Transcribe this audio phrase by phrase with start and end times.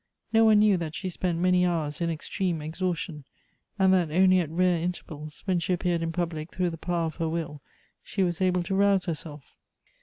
[0.33, 3.23] No one knew that she spent many hours in extreme exhaustion,
[3.77, 7.05] and that only at rare inter_ vals, when she appeared in public through the power
[7.05, 7.61] of her will,
[8.03, 9.55] slie was able to rouse herself.